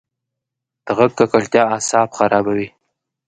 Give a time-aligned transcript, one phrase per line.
[0.85, 2.67] د غږ ککړتیا اعصاب خرابوي.